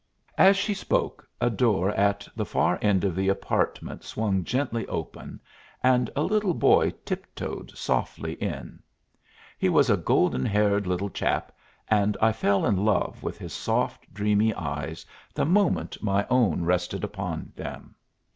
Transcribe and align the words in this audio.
As 0.39 0.57
she 0.57 0.73
spoke, 0.73 1.29
a 1.39 1.51
door 1.51 1.91
at 1.91 2.27
the 2.35 2.43
far 2.43 2.79
end 2.81 3.03
of 3.03 3.15
the 3.15 3.29
apartment 3.29 4.03
swung 4.03 4.43
gently 4.43 4.87
open, 4.87 5.39
and 5.83 6.09
a 6.15 6.23
little 6.23 6.55
boy 6.55 6.89
tiptoed 7.05 7.69
softly 7.77 8.33
in. 8.41 8.81
He 9.59 9.69
was 9.69 9.91
a 9.91 9.97
golden 9.97 10.43
haired 10.43 10.87
little 10.87 11.11
chap, 11.11 11.51
and 11.87 12.17
I 12.19 12.31
fell 12.31 12.65
in 12.65 12.83
love 12.83 13.21
with 13.21 13.37
his 13.37 13.53
soft, 13.53 14.11
dreamy 14.11 14.55
eyes 14.55 15.05
the 15.35 15.45
moment 15.45 16.01
my 16.01 16.25
own 16.31 16.63
rested 16.65 17.03
upon 17.03 17.53
them. 17.55 17.93